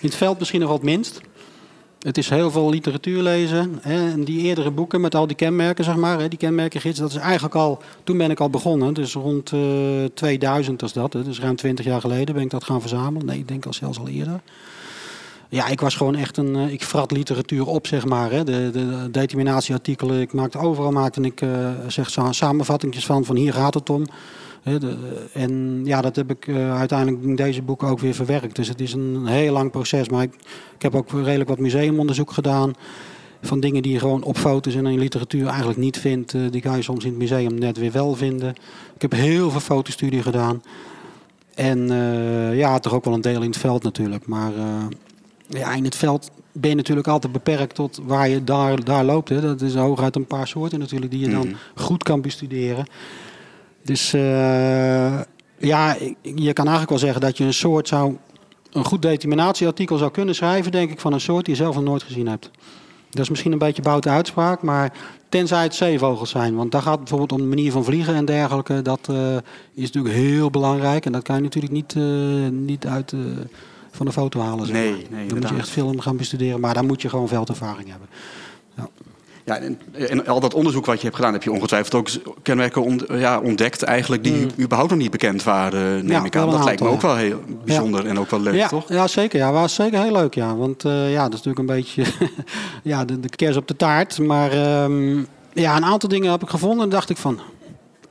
[0.00, 1.20] In het veld misschien nog wat minst.
[1.98, 3.78] Het is heel veel literatuur lezen.
[3.80, 7.10] Hè, en die eerdere boeken met al die kenmerken, zeg maar, hè, die kenmerkengids, dat
[7.10, 8.94] is eigenlijk al, toen ben ik al begonnen.
[8.94, 11.12] Dus rond uh, eh, 2000 was dat.
[11.12, 13.26] Hè, dus ruim 20 jaar geleden ben ik dat gaan verzamelen.
[13.26, 14.40] Nee, ik denk al zelfs al eerder.
[15.48, 16.54] Ja, ik was gewoon echt een.
[16.54, 18.30] Uh, ik vrat literatuur op, zeg maar.
[18.30, 18.44] Hè.
[18.44, 20.20] De, de, determinatieartikelen.
[20.20, 23.24] Ik maakte overal maakte ik uh, zeg, samenvattingjes van.
[23.24, 24.06] Van hier gaat het om
[25.32, 28.56] en ja, dat heb ik uh, uiteindelijk in deze boeken ook weer verwerkt.
[28.56, 30.08] Dus het is een heel lang proces.
[30.08, 30.34] Maar ik,
[30.76, 32.72] ik, heb ook redelijk wat museumonderzoek gedaan.
[33.42, 36.34] Van dingen die je gewoon op foto's en in literatuur eigenlijk niet vindt.
[36.34, 38.54] Uh, die ga je soms in het museum net weer wel vinden.
[38.94, 40.62] Ik heb heel veel fotostudie gedaan.
[41.54, 44.26] En uh, ja, toch ook wel een deel in het veld natuurlijk.
[44.26, 44.52] Maar
[45.48, 49.28] ja, in het veld ben je natuurlijk altijd beperkt tot waar je daar, daar loopt.
[49.28, 49.40] Hè.
[49.40, 51.56] Dat is hooguit een paar soorten natuurlijk die je dan mhm.
[51.74, 52.86] goed kan bestuderen.
[53.86, 55.20] Dus uh,
[55.58, 58.16] ja, je kan eigenlijk wel zeggen dat je een soort zou.
[58.72, 61.84] een goed determinatieartikel zou kunnen schrijven, denk ik, van een soort die je zelf nog
[61.84, 62.50] nooit gezien hebt.
[63.10, 64.92] Dat is misschien een beetje boute uitspraak, maar
[65.28, 66.56] tenzij het zeevogels zijn.
[66.56, 68.82] Want daar gaat bijvoorbeeld om de manier van vliegen en dergelijke.
[68.82, 69.36] Dat uh,
[69.74, 71.06] is natuurlijk heel belangrijk.
[71.06, 73.14] En dat kan je natuurlijk niet, uh, niet uit
[73.90, 74.66] van de foto halen.
[74.66, 76.60] Zeg Nee, nee, Dan moet je echt film gaan bestuderen.
[76.60, 78.08] Maar daar moet je gewoon veldervaring hebben.
[79.46, 79.58] Ja.
[79.58, 82.08] En, en, al dat onderzoek wat je hebt gedaan, heb je ongetwijfeld ook
[82.42, 84.50] kenmerken ja, ontdekt eigenlijk die mm.
[84.58, 86.50] überhaupt nog niet bekend waren, neem ik aan.
[86.50, 88.88] Dat lijkt me ook wel heel bijzonder en ook wel leuk, ja, toch?
[88.88, 89.38] Ja, zeker.
[89.38, 90.56] Ja, was zeker heel leuk, ja.
[90.56, 92.04] Want uh, ja, dat is natuurlijk een beetje
[92.92, 94.18] ja, de, de kers op de taart.
[94.18, 97.40] Maar um, ja, een aantal dingen heb ik gevonden en dacht ik van,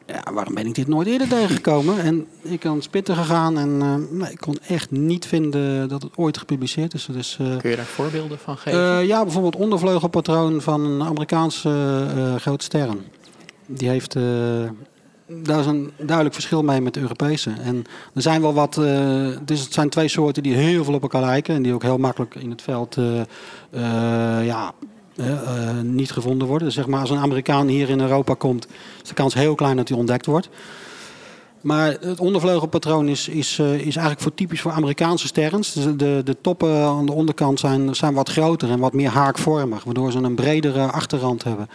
[0.05, 1.99] ja, waarom ben ik dit nooit eerder tegengekomen?
[1.99, 6.17] En ik kan spitten gegaan en uh, nee, ik kon echt niet vinden dat het
[6.17, 7.07] ooit gepubliceerd is.
[7.11, 8.79] Dus, uh, Kun je daar voorbeelden van geven?
[8.79, 13.05] Uh, ja, bijvoorbeeld ondervleugelpatroon van een Amerikaanse grote sterren.
[13.67, 14.13] Die heeft
[15.27, 17.53] daar is een duidelijk verschil mee met de Europese.
[17.63, 18.73] En er zijn wel wat.
[19.45, 21.55] Dus het zijn twee soorten die heel veel op elkaar lijken.
[21.55, 23.21] En die ook heel makkelijk in het veld uh,
[25.15, 26.71] ja, niet gevonden worden.
[26.71, 28.67] Zeg maar, als een Amerikaan hier in Europa komt,
[29.03, 30.49] is de kans heel klein dat hij ontdekt wordt.
[31.61, 35.73] Maar het ondervleugelpatroon is, is, is eigenlijk voor typisch voor Amerikaanse sterns.
[35.73, 39.83] Dus de, de toppen aan de onderkant zijn, zijn wat groter en wat meer haakvormig,
[39.83, 41.69] waardoor ze een bredere achterrand hebben.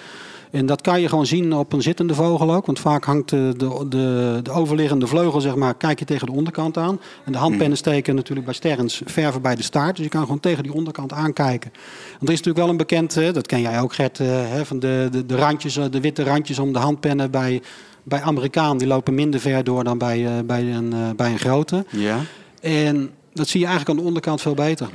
[0.51, 2.67] En dat kan je gewoon zien op een zittende vogel ook.
[2.67, 6.77] Want vaak hangt de, de, de, overliggende vleugel, zeg maar, kijk je tegen de onderkant
[6.77, 7.01] aan.
[7.25, 7.77] En de handpennen hmm.
[7.77, 9.97] steken natuurlijk bij sterns verven bij de staart.
[9.97, 11.71] Dus je kan gewoon tegen die onderkant aankijken.
[12.11, 15.09] Want er is natuurlijk wel een bekend, dat ken jij ook Gert, eh, van de,
[15.11, 17.63] de, de randjes, eh, de witte randjes om de handpennen bij,
[18.03, 18.79] bij Amerikaan.
[18.79, 21.85] Die lopen minder ver door dan bij, eh, bij, een, bij een grote.
[21.91, 22.19] Ja.
[22.61, 24.89] En dat zie je eigenlijk aan de onderkant veel beter.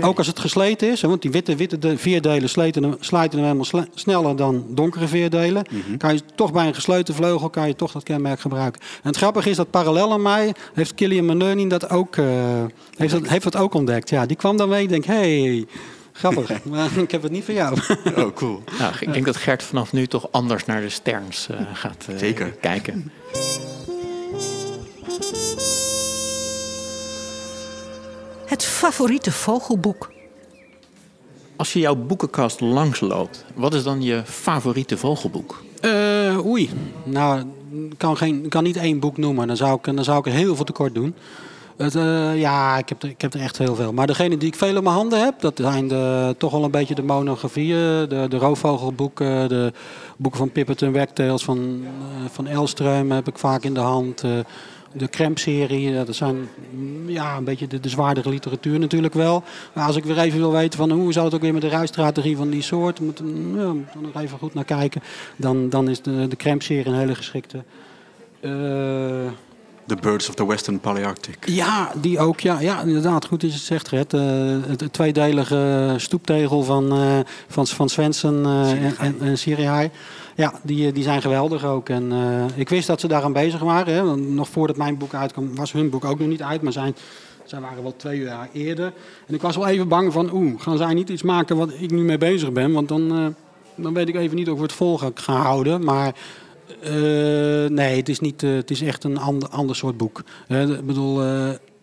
[0.00, 4.36] Ook als het gesleten is, want die witte, witte veerdelen sleten, slijten hem helemaal sneller
[4.36, 5.66] dan donkere veerdelen.
[5.70, 5.96] Mhm.
[5.96, 8.80] Kan je toch bij een gesloten vleugel kan je toch dat kenmerk gebruiken.
[8.80, 12.26] En het grappige is dat parallel aan mij heeft Killian Maneunin dat ook, uh,
[12.96, 14.10] heeft, dat, heeft dat ook ontdekt.
[14.10, 15.66] Ja, die kwam dan mee en denk, hey,
[16.12, 17.78] grappig, maar ik heb het niet van jou.
[18.16, 18.62] Oh, cool.
[18.78, 22.18] Nou, ik denk dat Gert vanaf nu toch anders naar de sterns uh, gaat uh,
[22.18, 22.50] Zeker.
[22.60, 23.10] kijken.
[28.46, 30.12] Het favoriete vogelboek.
[31.56, 35.62] Als je jouw boekenkast langsloopt, wat is dan je favoriete vogelboek?
[35.80, 36.70] Uh, oei,
[37.04, 37.40] nou,
[37.90, 39.46] ik kan, geen, kan niet één boek noemen.
[39.46, 41.14] Dan zou ik, dan zou ik er heel veel tekort doen.
[41.76, 43.92] Het, uh, ja, ik heb, er, ik heb er echt heel veel.
[43.92, 46.70] Maar degene die ik veel in mijn handen heb, dat zijn de, toch wel een
[46.70, 48.08] beetje de monografieën.
[48.08, 49.72] De, de roofvogelboeken, de
[50.16, 51.88] boeken van Pipperton Wagtails, van, uh,
[52.30, 54.24] van Elström heb ik vaak in de hand
[54.96, 59.42] de Kremp-serie, dat zijn mm, ja, een beetje de, de zwaardere literatuur natuurlijk wel.
[59.72, 61.68] Maar als ik weer even wil weten van hoe zou het ook weer met de
[61.68, 65.02] ruisstrategie van die soort, moet mm, ja, moet er nog even goed naar kijken,
[65.36, 67.64] dan, dan is de, de Kremp-serie een hele geschikte.
[68.40, 68.50] Uh,
[69.86, 71.36] The Birds of the Western Palearctic.
[71.46, 72.40] Ja, die ook.
[72.40, 73.24] Ja, ja inderdaad.
[73.24, 74.12] Goed is het zegt, Red.
[74.12, 74.22] Uh,
[74.66, 79.38] het, tweedelige stoeptegel van, uh, van, van Svensson uh, en, en, en
[80.34, 81.88] ja, die, die zijn geweldig ook.
[81.88, 83.94] En uh, ik wist dat ze daaraan bezig waren.
[83.94, 84.16] Hè.
[84.16, 86.62] Nog voordat mijn boek uitkwam, was hun boek ook nog niet uit.
[86.62, 86.96] Maar zijn,
[87.44, 88.92] zij waren wel twee jaar eerder.
[89.26, 91.90] En ik was wel even bang van, oeh, gaan zij niet iets maken wat ik
[91.90, 92.72] nu mee bezig ben?
[92.72, 93.26] Want dan, uh,
[93.74, 95.84] dan weet ik even niet of we het vol gaan houden.
[95.84, 96.14] Maar
[96.84, 100.22] uh, nee, het is, niet, het is echt een ander, ander soort boek.
[100.48, 101.22] ik bedoel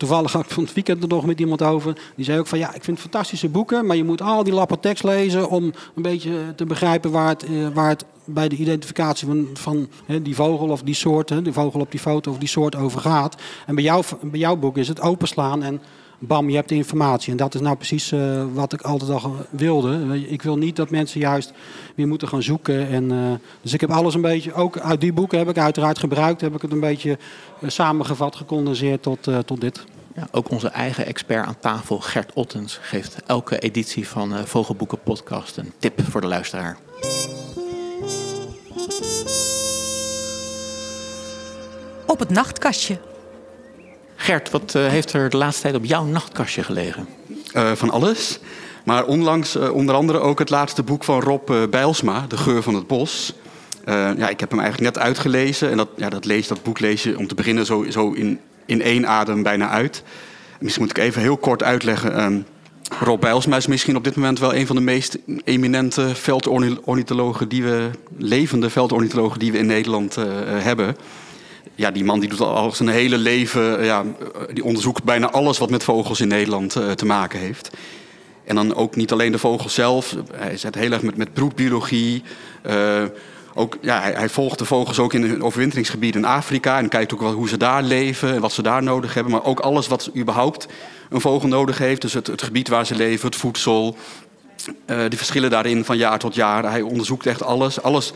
[0.01, 1.97] toevallig had ik van het weekend er nog met iemand over.
[2.15, 4.79] Die zei ook van ja, ik vind fantastische boeken, maar je moet al die lappen
[4.79, 5.63] tekst lezen om
[5.95, 9.89] een beetje te begrijpen waar het, eh, waar het bij de identificatie van, van
[10.21, 12.99] die vogel of die soort, hè, die vogel op die foto of die soort over
[13.01, 13.35] gaat.
[13.65, 15.81] En bij, jou, bij jouw boek is het openslaan en
[16.21, 17.31] bam, je hebt de informatie.
[17.31, 20.21] En dat is nou precies uh, wat ik altijd al wilde.
[20.27, 21.53] Ik wil niet dat mensen juist
[21.95, 22.87] weer moeten gaan zoeken.
[22.87, 23.31] En, uh,
[23.61, 26.55] dus ik heb alles een beetje, ook uit die boeken heb ik uiteraard gebruikt, heb
[26.55, 27.17] ik het een beetje
[27.59, 29.83] uh, samengevat, gecondenseerd tot, tot dit.
[30.15, 35.57] Ja, ook onze eigen expert aan tafel, Gert Ottens, geeft elke editie van Vogelboeken Podcast
[35.57, 36.77] een tip voor de luisteraar.
[42.05, 42.97] Op het nachtkastje.
[44.21, 47.07] Gert, wat uh, heeft er de laatste tijd op jouw nachtkastje gelegen?
[47.53, 48.39] Uh, van alles.
[48.85, 52.75] Maar onlangs uh, onder andere ook het laatste boek van Rob Bijlsma, De Geur van
[52.75, 53.33] het Bos.
[53.85, 55.71] ja, ik heb hem eigenlijk net uitgelezen.
[55.71, 58.39] En dat, ja, dat, lees, dat boek lees je om te beginnen zo, zo in,
[58.65, 60.03] in één adem bijna uit.
[60.59, 62.15] Misschien moet ik even heel kort uitleggen.
[62.15, 62.39] Ehm,
[62.99, 67.63] Rob Bijlsma is misschien op dit moment wel een van de meest eminente veldornithologen die
[67.63, 70.95] we, levende veldornithologen die we in Nederland hebben
[71.75, 75.29] ja, die man die doet al zijn hele leven, eh, ja, eh, die onderzoekt bijna
[75.29, 77.69] alles wat met vogels in Nederland uh, te maken heeft.
[78.45, 82.23] En dan ook niet alleen de vogels zelf, hij zet heel erg met, met broedbiologie.
[83.53, 87.13] Ook, ja, hij, hij, volgt de vogels ook in hun overwinteringsgebied in Afrika en kijkt
[87.13, 89.33] ook wel hoe ze daar leven en wat ze daar nodig hebben.
[89.33, 90.67] Maar ook alles wat überhaupt
[91.09, 93.97] een vogel nodig heeft, dus het, het gebied waar ze leven, het voedsel,
[94.67, 96.71] uh, de verschillen daarin van jaar tot jaar.
[96.71, 97.81] Hij onderzoekt echt alles.
[97.81, 98.13] Alles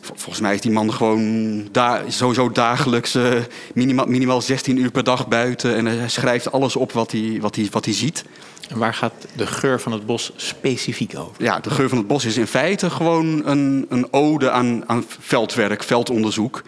[0.00, 3.34] Volgens mij is die man gewoon da sowieso dagelijks uh,
[3.74, 5.76] minimaal, minimaal 16 uur per dag buiten.
[5.76, 8.24] En hij schrijft alles op wat hij, wat hij, wat hij ziet.
[8.68, 11.42] En waar gaat de geur van het bos specifiek over?
[11.42, 15.04] Ja, de geur van het bos is in feite gewoon een, een ode aan, aan
[15.18, 16.62] veldwerk, veldonderzoek.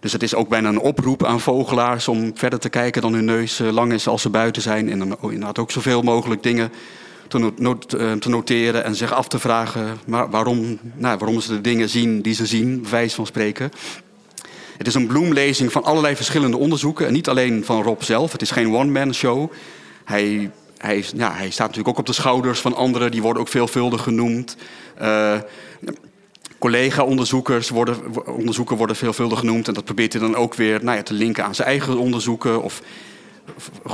[0.00, 3.24] Dus het is ook bijna een oproep aan vogelaars om verder te kijken dan hun
[3.24, 4.90] neus eh, lang is als ze buiten zijn.
[4.90, 6.72] En dan inderdaad ook zoveel mogelijk dingen
[7.28, 7.52] te,
[7.98, 12.22] eh, te, noteren en zich af te vragen waarom, nou, waarom ze de dingen zien
[12.22, 13.70] die ze zien, wijs van spreken.
[14.82, 17.06] Het is een bloemlezing van allerlei verschillende onderzoeken.
[17.06, 18.32] En niet alleen van Rob zelf.
[18.32, 19.52] Het is geen one-man show.
[20.04, 23.10] Hij, hij, hij staat natuurlijk ook op de schouders van anderen.
[23.10, 24.56] Die worden ook veelvuldig genoemd.
[25.02, 25.38] Uh,
[26.58, 29.68] collega-onderzoekers worden, onderzoeken worden veelvuldig genoemd.
[29.68, 32.62] En dat probeert hij dan ook weer nou ja, te linken aan zijn eigen onderzoeken.
[32.62, 32.82] Of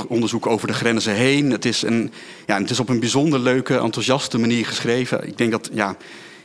[0.07, 1.51] onderzoeken over de grenzen heen.
[1.51, 2.11] Het is, een,
[2.45, 5.27] ja, het is op een bijzonder leuke, enthousiaste manier geschreven.
[5.27, 5.95] Ik denk dat, ja,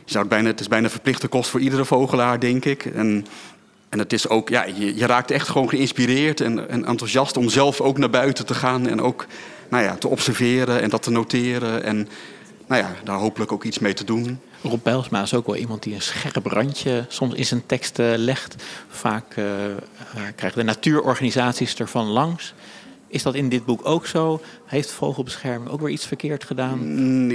[0.04, 2.84] zou het, bijna, het is bijna verplichte kost voor iedere vogelaar, denk ik.
[2.84, 3.26] En,
[3.88, 7.48] en het is ook, ja, je, je raakt echt gewoon geïnspireerd en, en enthousiast om
[7.48, 8.88] zelf ook naar buiten te gaan.
[8.88, 9.26] En ook
[9.68, 11.82] nou ja, te observeren en dat te noteren.
[11.84, 12.08] En
[12.66, 14.40] nou ja, daar hopelijk ook iets mee te doen.
[14.62, 18.62] Rob Bijlsma is ook wel iemand die een scherp randje soms in zijn teksten legt.
[18.88, 19.44] Vaak uh,
[20.36, 22.54] krijgen de natuurorganisaties ervan langs.
[23.14, 24.40] Is dat in dit boek ook zo?
[24.64, 26.78] Heeft vogelbescherming ook weer iets verkeerd gedaan?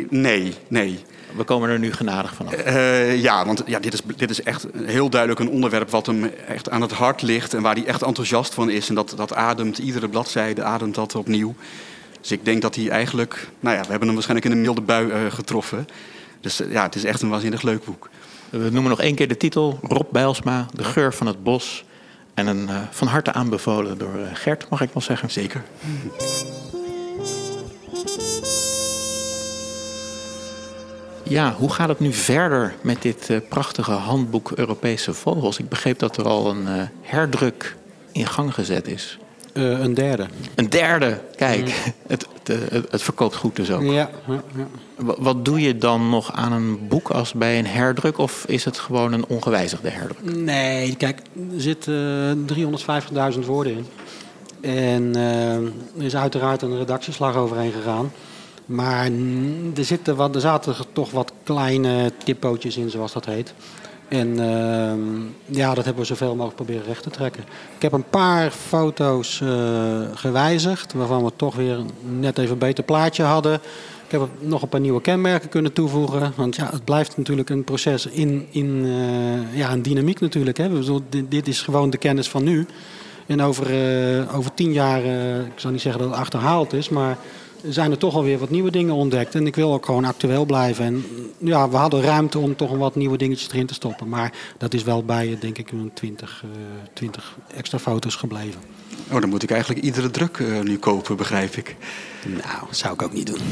[0.09, 0.99] Nee, nee.
[1.35, 2.65] We komen er nu genadig vanaf.
[2.65, 6.23] Uh, ja, want ja, dit, is, dit is echt heel duidelijk een onderwerp wat hem
[6.47, 8.89] echt aan het hart ligt en waar hij echt enthousiast van is.
[8.89, 11.55] En dat, dat ademt, iedere bladzijde ademt dat opnieuw.
[12.21, 14.81] Dus ik denk dat hij eigenlijk, nou ja, we hebben hem waarschijnlijk in een milde
[14.81, 15.87] bui uh, getroffen.
[16.41, 18.09] Dus uh, ja, het is echt een waanzinnig leuk boek.
[18.49, 21.83] We noemen nog één keer de titel: Rob Bijlsma, De geur van het bos.
[22.39, 25.32] En een, uh, van harte aanbevolen door Gert, mag ik wel zeggen.
[25.32, 25.63] Zeker.
[31.23, 35.60] Ja, hoe gaat het nu verder met dit prachtige handboek Europese vogels?
[35.60, 37.75] Ik begreep dat er al een herdruk
[38.12, 39.19] in gang gezet is.
[39.53, 40.25] Uh, een derde.
[40.55, 41.62] Een derde, kijk.
[41.62, 41.67] Mm.
[42.07, 43.81] Het, het, het, verkoopt goed dus ook.
[43.81, 44.09] Ja, ja,
[44.55, 44.67] ja.
[44.95, 48.17] Wat doe je dan nog aan een boek als bij een herdruk?
[48.17, 50.35] Of is het gewoon een ongewijzigde herdruk?
[50.35, 51.21] Nee, kijk,
[51.55, 53.85] er zitten uh, 350.000 woorden in.
[54.62, 55.71] En uh, er
[56.03, 58.12] is uiteraard een redactieslag overheen gegaan.
[58.65, 59.09] Maar
[59.75, 63.53] er, zitten wat, er zaten toch wat kleine tippootjes in, zoals dat heet.
[64.09, 67.43] En uh, ja, dat hebben we zoveel mogelijk proberen recht te trekken.
[67.75, 69.49] Ik heb een paar foto's uh,
[70.13, 71.79] gewijzigd, waarvan we toch weer
[72.19, 73.53] net even een beter plaatje hadden.
[74.05, 76.33] Ik heb nog een paar nieuwe kenmerken kunnen toevoegen.
[76.35, 80.57] Want ja, het blijft natuurlijk een proces in, in uh, ja, een dynamiek natuurlijk.
[80.57, 80.69] Hè.
[81.09, 82.65] Dit, dit, is gewoon de kennis van nu.
[83.25, 83.71] En over,
[84.17, 85.03] uh, over tien jaar,
[85.45, 87.17] ik zal niet zeggen dat het achterhaald is, maar
[87.63, 89.35] zijn er toch alweer wat nieuwe dingen ontdekt.
[89.35, 90.85] En ik wil ook gewoon actueel blijven.
[90.85, 91.05] En
[91.37, 94.09] ja, we hadden ruimte om toch een wat nieuwe dingetjes erin te stoppen.
[94.09, 96.51] Maar dat is wel bij, denk ik, een 20, uh,
[96.93, 98.61] 20 extra foto's gebleven.
[99.11, 101.75] Oh, dan moet ik eigenlijk iedere druk uh, nu kopen, begrijp ik.
[102.25, 103.39] Nou, dat zou ik ook niet doen.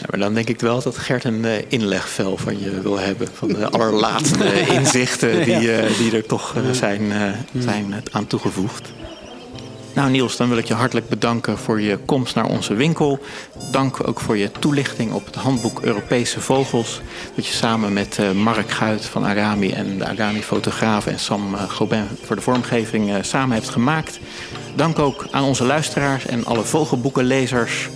[0.00, 3.28] ja, maar dan denk ik wel dat Gert een uh, inlegvel van je wil hebben.
[3.32, 7.12] Van de allerlaatste inzichten die, uh, die er toch zijn,
[7.58, 8.92] zijn aan toegevoegd.
[9.96, 13.18] Nou Niels, dan wil ik je hartelijk bedanken voor je komst naar onze winkel.
[13.70, 17.00] Dank ook voor je toelichting op het handboek Europese Vogels.
[17.34, 21.70] Dat je samen met uh, Mark Guit van Arami en de Arami-fotografen en Sam uh,
[21.70, 24.20] Gobin voor de vormgeving uh, samen hebt gemaakt.
[24.74, 27.88] Dank ook aan onze luisteraars en alle vogelboekenlezers.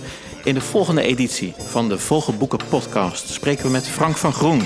[0.43, 4.61] In de volgende editie van de Vogelboeken podcast spreken we met Frank van Groen,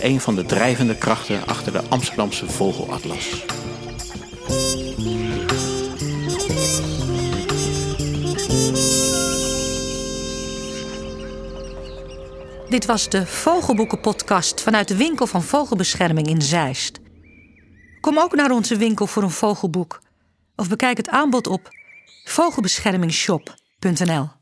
[0.00, 3.44] een van de drijvende krachten achter de Amsterdamse Vogelatlas.
[12.70, 17.00] Dit was de Vogelboekenpodcast vanuit de winkel van Vogelbescherming in Zeist.
[18.00, 20.00] Kom ook naar onze winkel voor een vogelboek
[20.56, 21.68] of bekijk het aanbod op
[22.24, 24.39] vogelbeschermingshop.nl.